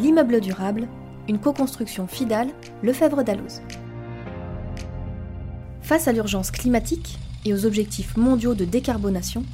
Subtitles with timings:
[0.00, 0.88] L'immeuble durable,
[1.28, 2.48] une co-construction FIDAL,
[2.82, 3.60] Lefebvre d'Alloz.
[5.82, 9.44] Face à l'urgence climatique et aux objectifs mondiaux de décarbonation,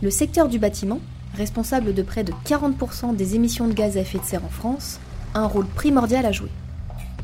[0.00, 1.00] le secteur du bâtiment,
[1.34, 4.98] responsable de près de 40% des émissions de gaz à effet de serre en France,
[5.34, 6.50] a un rôle primordial à jouer.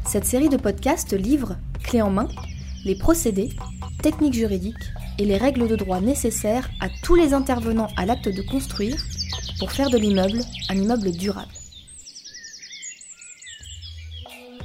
[0.07, 2.29] Cette série de podcasts livre, clé en main,
[2.85, 3.49] les procédés,
[4.03, 8.43] techniques juridiques et les règles de droit nécessaires à tous les intervenants à l'acte de
[8.43, 9.03] construire
[9.59, 11.49] pour faire de l'immeuble un immeuble durable.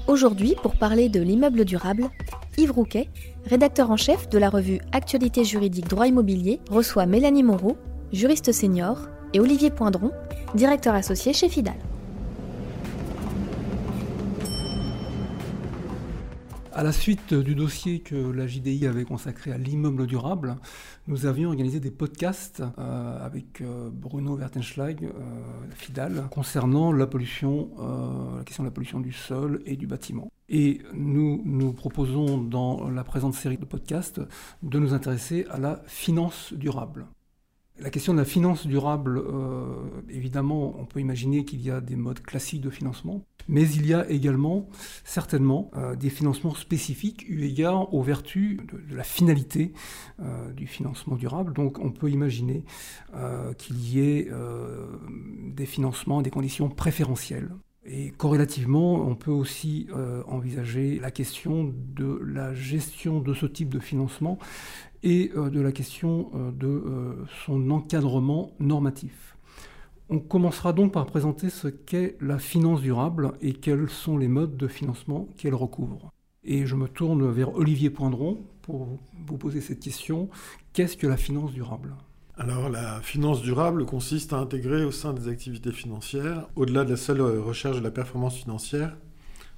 [0.08, 2.10] Aujourd'hui, pour parler de l'immeuble durable,
[2.58, 3.08] Yves Rouquet,
[3.46, 7.78] rédacteur en chef de la revue Actualité juridique droit immobilier, reçoit Mélanie Moreau,
[8.12, 10.12] juriste senior, et Olivier Poindron,
[10.56, 11.76] directeur associé chez Fidal.
[16.76, 20.58] À la suite du dossier que la JDI avait consacré à l'immeuble durable,
[21.08, 25.10] nous avions organisé des podcasts euh, avec euh, Bruno Wertenschlag, euh,
[25.76, 27.70] Fidal, concernant la pollution,
[28.38, 30.32] la question de la pollution du sol et du bâtiment.
[30.50, 34.20] Et nous nous proposons dans la présente série de podcasts
[34.64, 37.06] de nous intéresser à la finance durable.
[37.80, 39.74] La question de la finance durable, euh,
[40.08, 43.96] évidemment, on peut imaginer qu'il y a des modes classiques de financement, mais il y
[43.96, 44.70] a également
[45.04, 49.74] certainement euh, des financements spécifiques eu égard aux vertus de, la finalité
[50.20, 51.52] euh, du financement durable.
[51.54, 52.64] Donc on peut imaginer
[53.58, 54.30] qu'il y ait
[55.50, 57.50] des financements, des conditions préférentielles.
[57.86, 59.88] Et corrélativement, on peut aussi
[60.28, 64.40] envisager la question de la gestion de ce type de financement
[65.04, 69.38] et euh, de la question euh, de euh, son encadrement normatif.
[70.10, 74.58] On commencera donc par présenter ce qu'est la finance durable et quels sont les modes
[74.58, 76.12] de financement qu'elle recouvre.
[76.44, 80.30] Et je me tourne vers Olivier Poindron pour vous poser cette question.
[80.74, 81.96] Qu'est-ce que la finance durable?
[82.38, 86.98] Alors la finance durable consiste à intégrer au sein des activités financières, au-delà de la
[86.98, 88.98] seule recherche de la performance financière,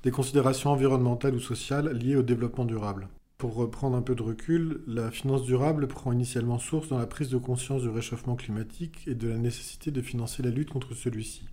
[0.03, 3.07] des considérations environnementales ou sociales liées au développement durable.
[3.37, 7.29] Pour reprendre un peu de recul, la finance durable prend initialement source dans la prise
[7.29, 11.45] de conscience du réchauffement climatique et de la nécessité de financer la lutte contre celui-ci.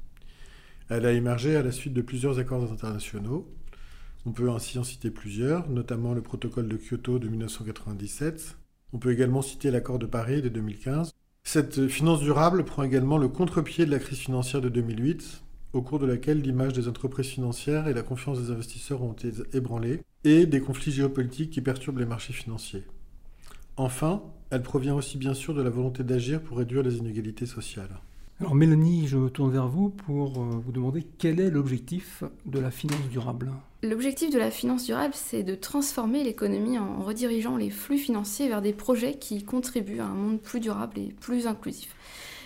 [0.88, 3.48] Elle a émergé à la suite de plusieurs accords internationaux.
[4.26, 8.56] On peut ainsi en citer plusieurs, notamment le protocole de Kyoto de 1997.
[8.92, 11.12] On peut également citer l'accord de Paris de 2015.
[11.44, 15.42] Cette finance durable prend également le contre-pied de la crise financière de 2008,
[15.72, 19.32] au cours de laquelle l'image des entreprises financières et la confiance des investisseurs ont été
[19.52, 22.84] ébranlées, et des conflits géopolitiques qui perturbent les marchés financiers.
[23.76, 28.00] Enfin, elle provient aussi bien sûr de la volonté d'agir pour réduire les inégalités sociales.
[28.40, 32.58] Alors Mélanie, je me tourne vers vous pour euh, vous demander quel est l'objectif de
[32.58, 37.70] la finance durable L'objectif de la finance durable, c'est de transformer l'économie en redirigeant les
[37.70, 41.94] flux financiers vers des projets qui contribuent à un monde plus durable et plus inclusif.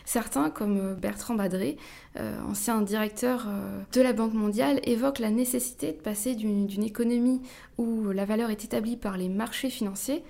[0.05, 1.79] Certains, comme euh, Bertrand Badré,
[2.19, 3.49] euh, ancien directeur
[3.93, 7.41] de la Banque mondiale, évoquent la nécessité de passer d'une économie
[7.79, 10.25] où la valeur est établie par les marchés financiers,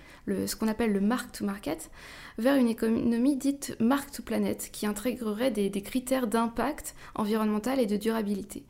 [0.46, 1.90] ce qu'on appelle le mark to market,
[2.38, 7.96] vers une économie dite mark to planet, qui intégrerait des, critères d'impact environnemental et de
[7.96, 8.64] durabilité.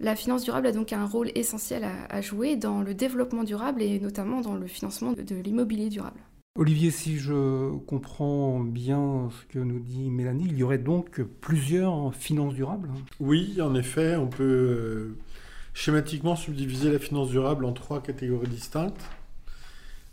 [0.00, 4.00] La finance durable a donc un rôle essentiel à jouer dans le développement durable et
[4.00, 6.20] notamment dans le financement de l'immobilier durable.
[6.54, 12.14] Olivier, si je comprends bien ce que nous dit Mélanie, il y aurait donc plusieurs
[12.14, 15.16] finances durables Oui, en effet, on peut euh,
[15.72, 19.00] schématiquement subdiviser la finance durable en trois catégories distinctes.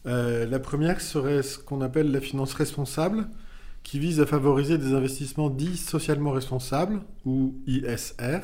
[0.05, 3.27] Euh, la première serait ce qu'on appelle la finance responsable,
[3.83, 8.39] qui vise à favoriser des investissements dits socialement responsables, ou ISR,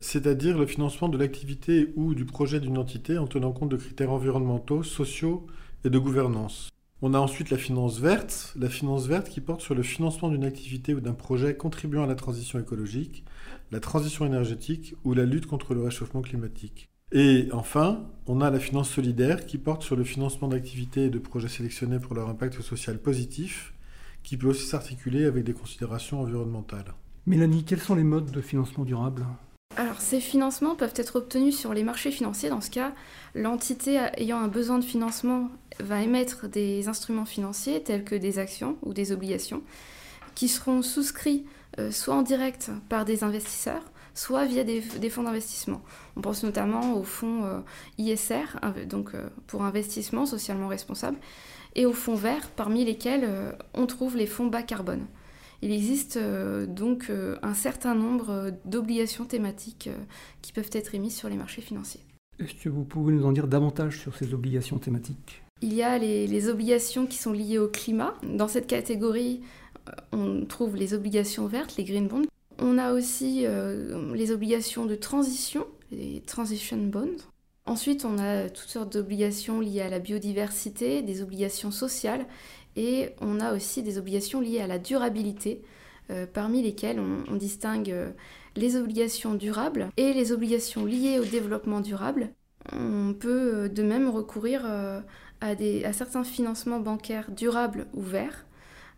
[0.00, 4.12] c'est-à-dire le financement de l'activité ou du projet d'une entité en tenant compte de critères
[4.12, 5.46] environnementaux, sociaux
[5.84, 6.70] et de gouvernance.
[7.00, 10.44] On a ensuite la finance verte, la finance verte qui porte sur le financement d'une
[10.44, 13.24] activité ou d'un projet contribuant à la transition écologique,
[13.70, 16.88] la transition énergétique ou la lutte contre le réchauffement climatique.
[17.12, 21.18] Et enfin, on a la finance solidaire qui porte sur le financement d'activités et de
[21.18, 23.72] projets sélectionnés pour leur impact social positif,
[24.22, 26.94] qui peut aussi s'articuler avec des considérations environnementales.
[27.26, 29.26] Mélanie, quels sont les modes de financement durable
[29.76, 32.48] alors, ces financements peuvent être obtenus sur les marchés financiers.
[32.48, 32.92] Dans ce cas,
[33.36, 38.76] l'entité ayant un besoin de financement va émettre des instruments financiers tels que des actions
[38.82, 39.62] ou des obligations
[40.34, 41.44] qui seront souscrits
[41.78, 43.82] euh, soit en direct par des investisseurs,
[44.18, 44.80] soit via des,
[45.10, 45.82] fonds d'investissement.
[46.16, 47.60] On pense notamment aux fonds euh,
[47.98, 51.18] ISR, donc euh, pour investissement socialement responsable,
[51.74, 53.28] et aux fonds verts, parmi lesquels
[53.74, 55.06] on trouve les fonds bas carbone.
[55.60, 59.90] Il existe euh, donc euh, un certain nombre euh, d'obligations thématiques
[60.40, 62.00] qui peuvent être émises sur les marchés financiers.
[62.38, 65.42] Est-ce que vous pouvez nous en dire davantage sur ces obligations thématiques?
[65.60, 68.14] Il y a les, obligations qui sont liées au climat.
[68.22, 69.40] Dans cette catégorie,
[70.12, 72.26] on trouve les obligations vertes, les green bonds.
[72.58, 73.46] On a aussi
[74.14, 77.16] les obligations de transition, les transition bonds.
[77.66, 82.26] Ensuite, on a toutes sortes d'obligations liées à la biodiversité, des obligations sociales
[82.76, 85.62] et on a aussi des obligations liées à la durabilité,
[86.32, 87.94] parmi lesquelles on, distingue
[88.56, 92.30] les obligations durables et les obligations liées au développement durable.
[92.72, 94.66] On peut de même recourir
[95.40, 98.47] à certains financements bancaires durables ou verts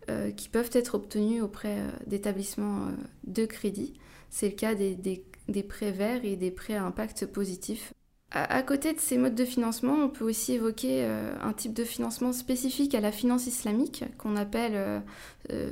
[0.09, 2.91] euh, qui peuvent être obtenus auprès euh, d'établissements euh,
[3.25, 3.93] de crédit.
[4.31, 7.93] C'est le cas des, prêts verts et des prêts à impact positif.
[8.31, 12.31] À, côté de ces modes de financement, on peut aussi évoquer un type de financement
[12.31, 15.03] spécifique à la finance islamique qu'on appelle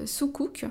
[0.06, 0.66] soukouk.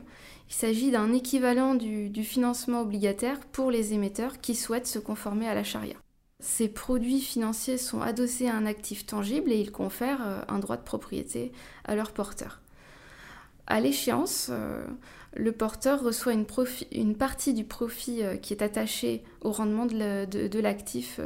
[0.51, 5.49] Il s'agit d'un équivalent du, du financement obligataire pour les émetteurs qui souhaitent se conformer
[5.49, 5.97] à la charia.
[6.41, 10.85] Ces produits financiers sont adossés à un actif tangible et ils confèrent un droit de
[10.85, 11.53] propriété
[11.87, 12.61] à leur porteur.
[13.69, 14.85] À l'échéance, euh,
[15.37, 21.21] le porteur reçoit une, partie du profit euh, qui est attaché au rendement de l'actif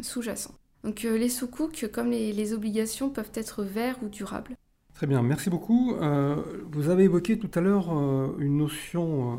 [0.00, 0.54] sous-jacent.
[0.84, 4.56] Donc les sous-coups, comme les, obligations, peuvent être verts ou durables.
[4.94, 5.94] Très bien, merci beaucoup.
[6.72, 7.90] vous avez évoqué tout à l'heure
[8.38, 9.38] une notion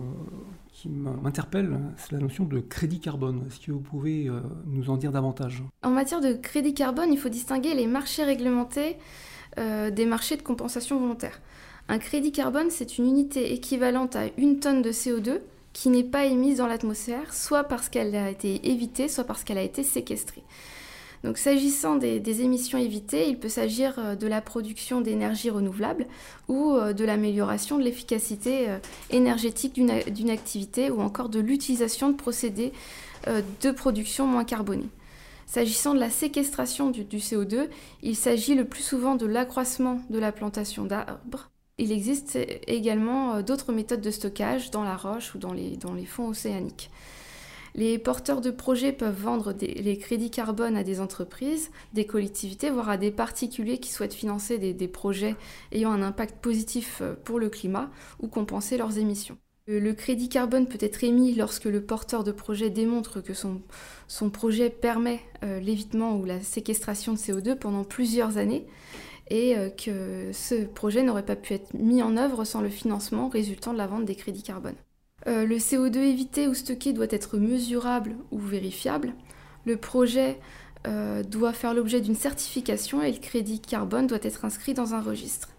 [0.80, 3.44] qui m'interpelle, c'est la notion de crédit carbone.
[3.48, 5.62] Est-ce que vous pouvez euh, nous en dire davantage?
[5.84, 8.96] En matière de crédit carbone, il faut distinguer les marchés réglementés
[9.58, 11.42] euh, des marchés de compensation volontaire.
[11.92, 15.40] Un crédit carbone, c'est une unité équivalente à une tonne de CO2
[15.74, 19.58] qui n'est pas émise dans l'atmosphère, soit parce qu'elle a été évitée, soit parce qu'elle
[19.58, 20.44] a été séquestrée.
[21.24, 26.06] Donc s'agissant des, émissions évitées, il peut s'agir euh, de la production d'énergie renouvelable
[26.48, 28.78] ou euh, de l'amélioration de l'efficacité euh,
[29.10, 32.72] énergétique d'une activité ou encore de l'utilisation de procédés
[33.28, 34.88] de production moins carbonés.
[35.46, 37.68] S'agissant de la séquestration du, CO2,
[38.02, 41.49] il s'agit le plus souvent de l'accroissement de la plantation d'arbres.
[41.80, 42.38] Il existe
[42.68, 46.92] également d'autres méthodes de stockage dans la roche ou dans les fonds océaniques.
[47.76, 52.90] Les porteurs de projets peuvent vendre les crédits carbone à des entreprises, des collectivités, voire
[52.90, 55.36] à des particuliers qui souhaitent financer des, projets
[55.72, 57.90] ayant un impact positif euh, pour le climat
[58.20, 59.38] ou compenser leurs émissions.
[59.68, 63.62] Le crédit carbone peut être émis lorsque le porteur de projet démontre que son,
[64.32, 68.66] projet permet euh, l'évitement ou la séquestration de CO2 pendant plusieurs années
[69.30, 73.30] et euh, que ce projet n'aurait pas pu être mis en œuvre sans le financement
[73.30, 74.76] résultant de la vente des crédits carbone.
[75.28, 79.14] Euh, le CO2 évité ou stocké doit être mesurable ou vérifiable.
[79.66, 80.40] Le projet
[80.88, 85.02] euh, doit faire l'objet d'une certification et le crédit carbone doit être inscrit dans un
[85.02, 85.50] registre.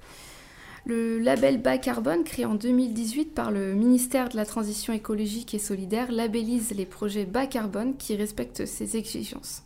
[0.86, 5.58] Le label bas carbone, créé en 2018 par le ministère de la Transition écologique et
[5.58, 9.62] solidaire, labellise les projets bas carbone qui respectent ces exigences.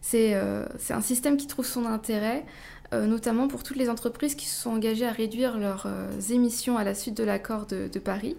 [0.00, 2.44] C'est un système qui trouve son intérêt,
[2.92, 5.88] notamment pour toutes les entreprises qui se sont engagées à réduire leurs
[6.30, 8.36] émissions à la suite de l'accord de Paris.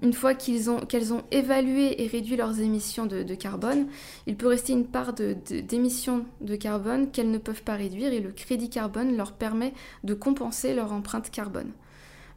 [0.00, 3.88] Une fois qu'elles ont, évalué et réduit leurs émissions de, carbone,
[4.26, 8.32] il peut rester une part d'émissions de, carbone qu'elles ne peuvent pas réduire et le
[8.32, 11.70] crédit carbone leur permet de compenser leur empreinte carbone.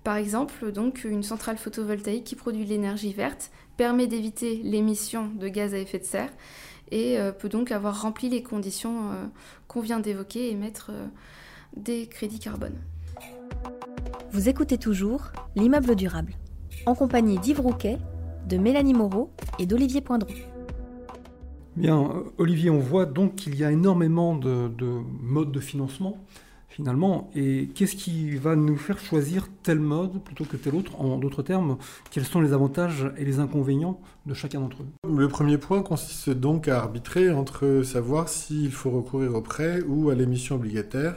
[0.03, 5.47] Par exemple, donc, une centrale photovoltaïque qui produit de l'énergie verte permet d'éviter l'émission de
[5.47, 6.31] gaz à effet de serre
[6.91, 9.25] et euh, peut donc avoir rempli les conditions euh,
[9.67, 11.07] qu'on vient d'évoquer et mettre euh,
[11.75, 12.75] des crédits carbone.
[14.31, 16.33] Vous écoutez toujours l'immeuble durable
[16.85, 17.97] en compagnie d'Yves Rouquet,
[18.47, 20.33] de Mélanie Moreau et d'Olivier Poindron.
[21.75, 24.69] Bien, euh, Olivier, on voit donc qu'il y a énormément de,
[25.21, 26.17] modes de financement
[26.69, 27.31] finalement.
[27.33, 30.99] Et qu'est-ce qui va nous faire choisir tel mode plutôt que tel autre?
[30.99, 31.77] En d'autres termes,
[32.11, 35.09] quels sont les avantages et les inconvénients de chacun d'entre eux?
[35.09, 40.09] Le premier point consiste donc à arbitrer entre savoir s'il faut recourir au prêt ou
[40.09, 41.15] à l'émission obligataire,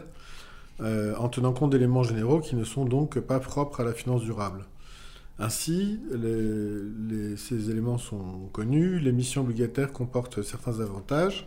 [0.81, 4.23] euh, en tenant compte d'éléments généraux qui ne sont donc pas propres à la finance
[4.23, 4.67] durable.
[5.41, 6.01] Ainsi,
[7.37, 8.99] ces éléments sont connus.
[8.99, 11.47] L'émission obligataire comporte certains avantages.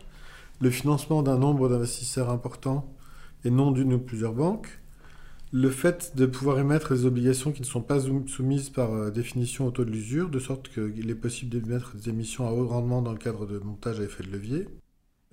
[0.61, 2.93] Le financement d'un nombre d'investisseurs importants
[3.43, 4.81] et non d'une ou plusieurs banques.
[5.53, 9.67] Le fait de pouvoir émettre des obligations qui ne sont pas soumises par euh, définition
[9.67, 13.01] au taux de l'usure, de sorte qu'il est possible d'émettre des émissions à haut rendement
[13.01, 14.69] dans le cadre de montage à effet de levier.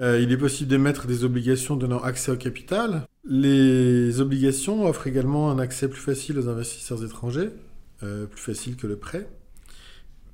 [0.01, 3.07] Euh, il est possible d'émettre des obligations donnant accès au capital.
[3.25, 7.51] Les obligations offrent également un accès plus facile aux investisseurs étrangers,
[8.03, 9.29] euh, plus facile que le prêt.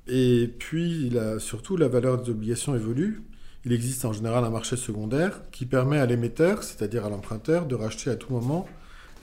[0.07, 3.23] Et puis, surtout, la valeur des obligations évolue.
[3.65, 7.73] Il existe en général un marché secondaire qui permet à l'émetteur, c'est-à-dire à, l'emprunteur, de
[7.73, 8.67] racheter à tout moment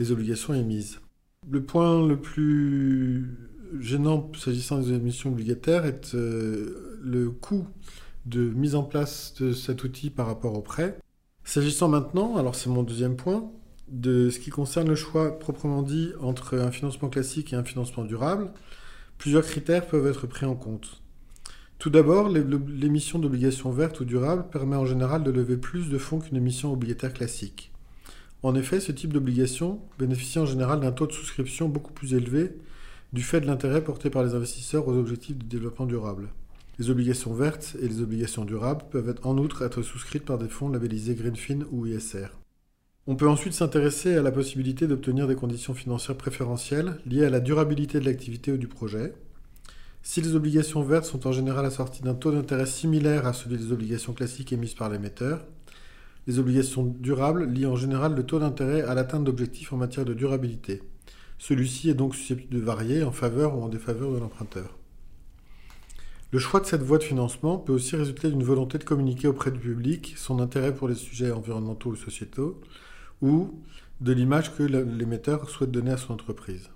[0.01, 0.99] les obligations émises.
[1.49, 3.31] Le point le plus
[3.81, 7.67] gênant s'agissant des émissions obligataires est euh, le coût
[8.27, 10.99] de mise en place de cet outil par rapport au prêt.
[11.45, 13.51] S'agissant maintenant, alors c'est mon deuxième point,
[13.89, 18.05] de ce qui concerne le choix proprement dit entre un financement classique et un financement
[18.05, 18.53] durable,
[19.23, 21.01] Plusieurs critères peuvent être pris en compte.
[21.79, 26.19] Tout d'abord, l'émission d'obligations vertes ou durables permet en général de lever plus de fonds
[26.19, 27.71] qu'une émission obligataire classique.
[28.43, 32.57] En effet, ce type d'obligation bénéficie en général d'un taux de souscription beaucoup plus élevé
[33.13, 36.31] du fait de l'intérêt porté par les investisseurs aux objectifs de développement durable.
[36.79, 40.71] Les obligations vertes et les obligations durables peuvent en outre être souscrites par des fonds
[40.71, 42.29] labellisés Greenfin ou ISR.
[43.07, 47.41] On peut ensuite s'intéresser à la possibilité d'obtenir des conditions financières préférentielles liées à la
[47.41, 49.13] durabilité de l'activité ou du projet.
[50.03, 53.73] Si les obligations vertes sont en général assorties d'un taux d'intérêt similaire à celui des
[53.73, 55.45] obligations classiques émises par l'émetteur,
[56.27, 60.15] les obligations durables lient en général le taux d'intérêt à l'atteinte d'objectifs en matière de
[60.15, 60.83] durabilité.
[61.39, 64.79] Celui-ci est donc susceptible de varier en faveur ou en défaveur de l'emprunteur.
[66.33, 69.51] Le choix de cette voie de financement peut aussi résulter d'une volonté de communiquer auprès
[69.51, 72.59] du public son intérêt pour les sujets environnementaux ou sociétaux,
[73.21, 73.61] ou
[74.01, 76.71] de l'image que l'émetteur souhaite donner à son entreprise.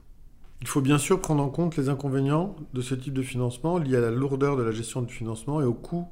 [0.61, 3.97] Il faut bien sûr prendre en compte les inconvénients de ce type de financement liés
[3.97, 6.07] à la lourdeur de la gestion du financement et au coût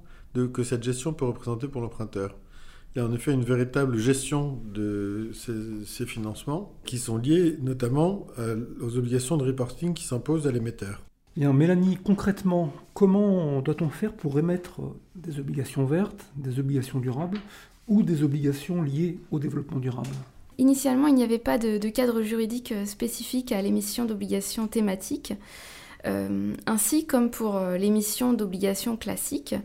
[0.54, 2.34] que cette gestion peut représenter pour l'emprunteur.
[2.94, 8.26] Il y a en effet une véritable gestion de ces, financements qui sont liés notamment
[8.38, 11.02] euh, aux obligations de reporting qui s'imposent à l'émetteur.
[11.36, 14.80] Bien, Mélanie, concrètement, comment doit-on faire pour émettre
[15.16, 17.40] des obligations vertes, des obligations durables
[17.88, 20.14] ou des obligations liées au développement durable?
[20.58, 25.34] Initialement, il n'y avait pas de, cadre juridique euh, spécifique à l'émission d'obligations thématiques.
[26.06, 29.56] Euh, ainsi comme pour euh, l'émission d'obligations classiques,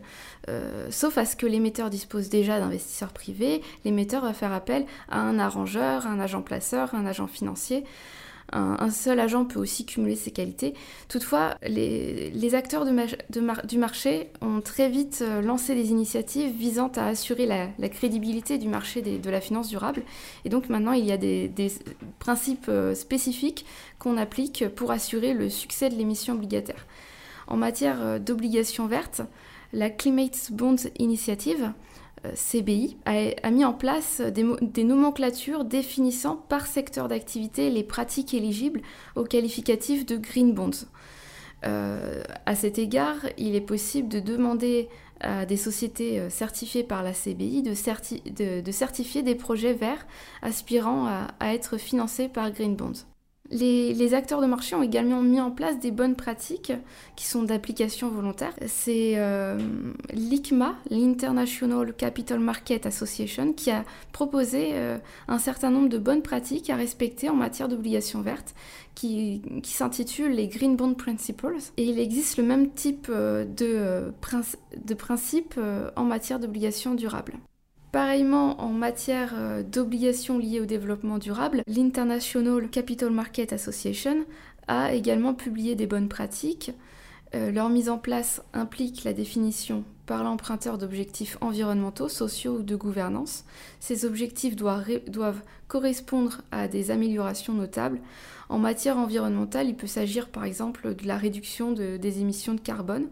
[0.90, 5.38] sauf à ce que l'émetteur dispose déjà d'investisseurs privés, l'émetteur va faire appel à un
[5.38, 7.84] arrangeur, un agent placeur, un agent financier,
[8.52, 10.74] un, seul agent peut aussi cumuler ces qualités.
[11.08, 17.46] Toutefois, les, acteurs du marché ont très vite euh, lancé des initiatives visant à assurer
[17.46, 20.02] la, crédibilité du marché de la finance durable.
[20.44, 21.50] Et donc maintenant, il y a des,
[22.18, 23.64] principes euh, spécifiques
[23.98, 26.86] qu'on applique pour assurer le succès de l'émission obligataire.
[27.46, 29.22] En matière euh, d'obligations vertes,
[29.72, 31.72] la Climate Bond Initiative
[32.34, 38.82] CBI a, mis en place des, nomenclatures définissant par secteur d'activité les pratiques éligibles
[39.16, 40.86] au qualificatif de green bonds.
[41.66, 44.88] Euh, à cet égard, il est possible de demander
[45.20, 47.74] à des sociétés euh, certifiées par la CBI de,
[48.72, 50.06] certifier des projets verts
[50.42, 53.04] aspirant à être financés par green bonds.
[53.50, 56.72] Les, acteurs de marché ont également mis en place des bonnes pratiques
[57.16, 58.52] qui sont d'application volontaire.
[58.66, 59.58] C'est euh,
[60.12, 66.70] l'ICMA, l'International Capital Market Association, qui a proposé euh, un certain nombre de bonnes pratiques
[66.70, 68.54] à respecter en matière d'obligations vertes,
[68.94, 71.56] qui, qui s'intitulent les Green Bond Principles.
[71.76, 74.12] Et il existe le même type euh, de,
[74.76, 75.58] de principes
[75.96, 77.34] en matière d'obligations durables.
[77.92, 84.24] Pareillement, en matière euh, d'obligations liées au développement durable, l'International Capital Market Association
[84.68, 86.70] a également publié des bonnes pratiques.
[87.34, 92.76] Euh, leur mise en place implique la définition par l'emprunteur d'objectifs environnementaux, sociaux ou de
[92.76, 93.44] gouvernance.
[93.80, 98.00] Ces objectifs doivent, correspondre à des améliorations notables.
[98.48, 103.06] En matière environnementale, il peut s'agir par exemple de la réduction des émissions de carbone.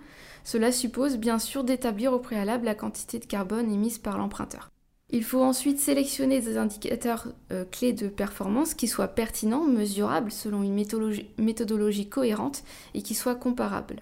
[0.49, 4.71] Cela suppose bien sûr d'établir au préalable la quantité de carbone émise par l'emprunteur.
[5.11, 10.62] Il faut ensuite sélectionner des indicateurs euh, clés de performance qui soient pertinents, mesurables selon
[10.62, 12.64] une méthodologie, cohérente
[12.95, 14.00] et qui soient comparables.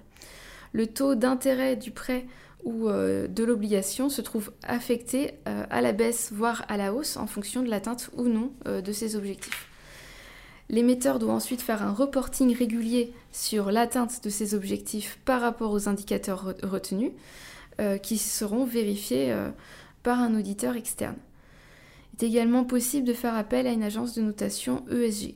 [0.73, 2.27] Le taux d'intérêt du prêt
[2.63, 7.17] ou euh, de l'obligation se trouve affecté euh, à la baisse, voire à la hausse,
[7.17, 9.69] en fonction de l'atteinte ou non de ces objectifs.
[10.69, 15.89] L'émetteur doit ensuite faire un reporting régulier sur l'atteinte de ses objectifs par rapport aux
[15.89, 17.13] indicateurs retenus,
[17.81, 19.51] euh, qui seront vérifiés euh,
[20.03, 21.17] par un auditeur externe.
[22.15, 25.35] Il est également possible de faire appel à une agence de notation ESG.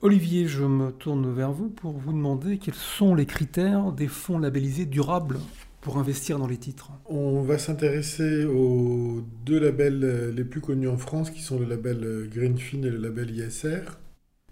[0.00, 4.38] Olivier, je me tourne vers vous pour vous demander quels sont les critères des fonds
[4.38, 5.40] labellisés durables
[5.82, 10.88] pour investir dans les titres On va s'intéresser aux deux labels euh, les plus connus
[10.88, 13.80] en France, qui sont le label Greenfin et le label ISR.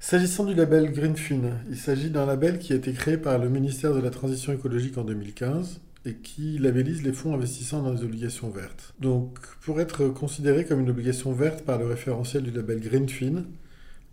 [0.00, 3.93] S'agissant du label Greenfin, il s'agit d'un label qui a été créé par le ministère
[3.93, 8.49] de la Transition écologique en 2015 et qui labellise les fonds investissant dans les obligations
[8.49, 8.95] vertes.
[9.00, 13.45] Donc, pour être considéré comme une obligation verte par le référentiel du label Greenfin,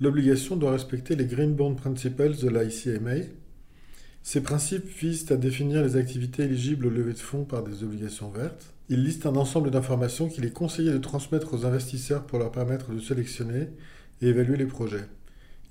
[0.02, 3.28] l'obligation doit respecter les Green Bond Principles de l'ICMA.
[4.24, 8.32] Ces principes visent à définir les activités éligibles au levée de fonds par des obligations
[8.32, 8.74] vertes.
[8.90, 12.92] Ils listent un ensemble d'informations qu'il est conseillé de transmettre aux investisseurs pour leur permettre
[12.92, 13.70] de sélectionner
[14.22, 15.06] et évaluer les projets.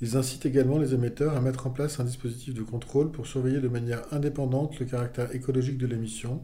[0.01, 3.61] Ils incitent également les émetteurs à mettre en place un dispositif de contrôle pour surveiller
[3.61, 6.43] de manière indépendante le caractère écologique de l'émission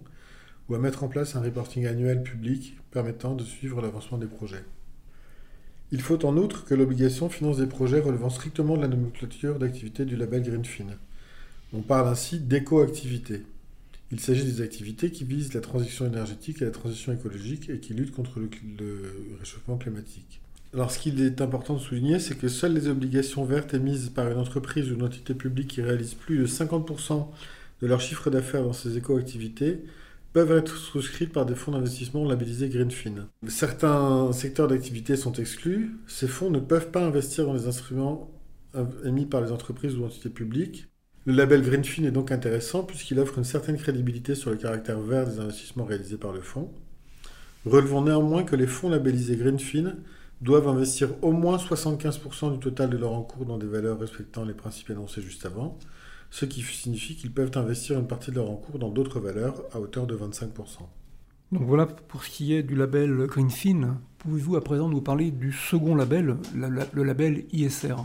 [0.69, 4.65] ou à mettre en place un reporting annuel public permettant de suivre l'avancement des projets.
[5.93, 10.05] Il faut en outre que l'obligation finance des projets relevant strictement de la nomenclature d'activité
[10.05, 10.87] du label Greenfin.
[11.73, 13.43] On parle ainsi d'éco-activités.
[14.13, 17.95] Il s'agit des activités qui visent la transition énergétique et la transition écologique et qui
[17.95, 18.49] luttent contre le,
[19.39, 20.41] réchauffement climatique.
[20.73, 24.31] Alors ce qu'il est important de souligner, c'est que seules les obligations vertes émises par
[24.31, 27.27] une entreprise ou une entité publique qui réalise plus de 50%
[27.83, 29.83] de leur chiffre d'affaires dans ces éco-activités
[30.33, 33.27] peuvent être souscrites par des fonds d'investissement labellisés Greenfin.
[33.49, 35.97] Certains secteurs d'activité sont exclus.
[36.07, 38.31] Ces fonds ne peuvent pas investir dans les instruments
[39.05, 40.87] émis par les entreprises ou entités publiques.
[41.27, 45.27] Le label Greenfin est donc intéressant puisqu'il offre une certaine crédibilité sur le caractère vert
[45.27, 46.71] des investissements réalisés par le fonds.
[47.67, 49.97] Relevons néanmoins que les fonds labellisés Greenfin
[50.41, 54.55] doivent investir au moins 75% du total de leur encours dans des valeurs respectant les
[54.55, 55.79] principes énoncés juste avant,
[56.31, 59.81] ce qui signifie qu'ils peuvent investir une partie de leur encours dans d'autres valeurs à
[59.81, 60.47] hauteur de 25%.
[61.53, 63.99] Donc voilà pour ce qui est du label Greenfin.
[64.19, 67.97] Pouvez-vous à présent nous parler du second label, le label ISR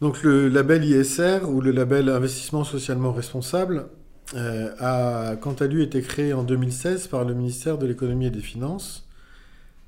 [0.00, 3.88] Donc le label ISR ou le label investissement socialement responsable
[4.34, 8.30] euh, a quant à lui été créé en 2016 par le ministère de l'économie et
[8.30, 9.05] des finances.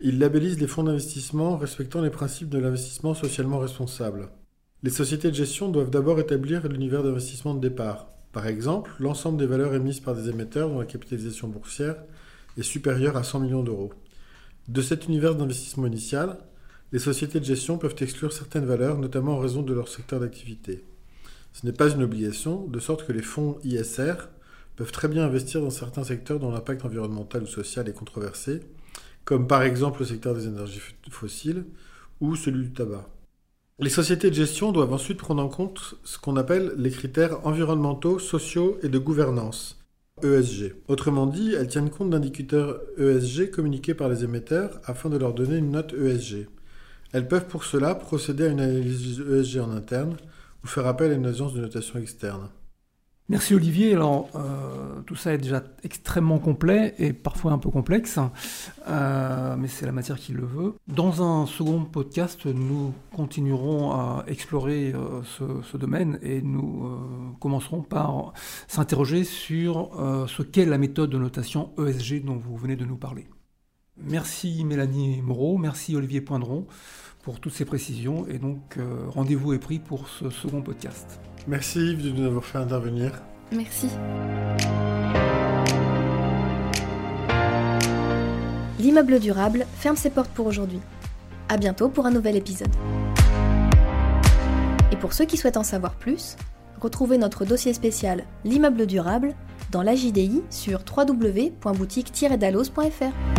[0.00, 4.28] Il labellise les fonds d'investissement respectant les principes de l'investissement socialement responsable.
[4.84, 8.08] Les sociétés de gestion doivent d'abord établir l'univers d'investissement de départ.
[8.30, 11.96] Par exemple, l'ensemble des valeurs émises par des émetteurs dont la capitalisation boursière
[12.56, 13.92] est supérieure à 100 millions d'euros.
[14.68, 16.38] De cet univers d'investissement initial,
[16.92, 20.84] les sociétés de gestion peuvent exclure certaines valeurs, notamment en raison de leur secteur d'activité.
[21.52, 24.14] Ce n'est pas une obligation, de sorte que les fonds ISR
[24.76, 28.60] peuvent très bien investir dans certains secteurs dont l'impact environnemental ou social est controversé,
[29.28, 30.80] comme par exemple le secteur des énergies
[31.10, 31.66] fossiles
[32.18, 33.06] ou celui du tabac.
[33.78, 38.18] Les sociétés de gestion doivent ensuite prendre en compte ce qu'on appelle les critères environnementaux,
[38.18, 39.84] sociaux et de gouvernance,
[40.22, 40.76] ESG.
[40.88, 45.58] Autrement dit, elles tiennent compte d'indicateurs ESG communiqués par les émetteurs afin de leur donner
[45.58, 46.48] une note ESG.
[47.12, 50.16] Elles peuvent pour cela procéder à une analyse ESG en interne
[50.64, 52.48] ou faire appel à une agence de notation externe.
[53.30, 53.92] Merci Olivier.
[53.92, 58.18] Alors, euh, tout ça est déjà extrêmement complet et parfois un peu complexe,
[58.88, 60.74] euh, mais c'est la matière qui le veut.
[60.86, 66.90] Dans un second podcast, nous continuerons à explorer euh, ce, domaine et nous
[67.38, 68.32] commencerons par
[68.66, 69.90] s'interroger sur
[70.26, 73.28] ce qu'est la méthode de notation ESG dont vous venez de nous parler.
[74.02, 76.66] Merci Mélanie Moreau, merci Olivier Poindron
[77.28, 81.20] pour toutes ces précisions et donc rendez-vous est pris pour ce second podcast.
[81.46, 83.12] Merci Yves de nous avoir fait intervenir.
[83.52, 83.90] Merci.
[88.78, 90.80] L'immeuble durable ferme ses portes pour aujourd'hui.
[91.50, 92.74] À bientôt pour un nouvel épisode.
[94.90, 96.38] Et pour ceux qui souhaitent en savoir plus,
[96.80, 99.34] retrouvez notre dossier spécial L'immeuble durable
[99.70, 103.37] dans la JDI sur www.boutique-dalos.fr.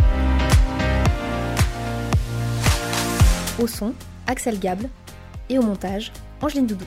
[3.60, 3.92] Au son,
[4.26, 4.88] Axel Gable
[5.50, 6.86] et au montage, Angeline Doudou.